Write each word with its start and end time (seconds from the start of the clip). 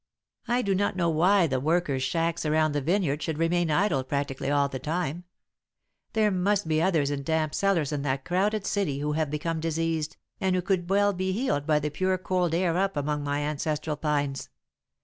I 0.47 0.63
do 0.63 0.73
not 0.73 0.95
know 0.95 1.11
why 1.11 1.45
the 1.45 1.59
workers' 1.59 2.01
shacks 2.01 2.43
around 2.43 2.71
the 2.71 2.81
vineyard 2.81 3.21
should 3.21 3.37
remain 3.37 3.69
idle 3.69 4.03
practically 4.03 4.49
all 4.49 4.67
the 4.67 4.79
time 4.79 5.25
there 6.13 6.31
must 6.31 6.67
be 6.67 6.81
others 6.81 7.11
in 7.11 7.21
damp 7.21 7.53
cellars 7.53 7.91
in 7.91 8.01
that 8.01 8.25
crowded 8.25 8.65
city 8.65 8.97
who 8.97 9.11
have 9.11 9.29
become 9.29 9.59
diseased, 9.59 10.17
and 10.39 10.55
who 10.55 10.61
could 10.63 10.87
be 10.87 11.33
healed 11.33 11.67
by 11.67 11.77
the 11.77 11.91
pure 11.91 12.17
cold 12.17 12.55
air 12.55 12.75
up 12.77 12.97
among 12.97 13.23
my 13.23 13.41
ancestral 13.41 13.95
pines. 13.95 14.49